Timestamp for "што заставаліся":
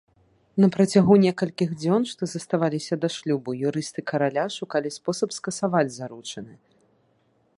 2.11-2.93